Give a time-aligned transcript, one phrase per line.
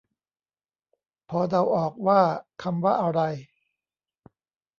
[1.29, 2.21] พอเดาออกว่า
[2.63, 3.21] คำว่าอะไร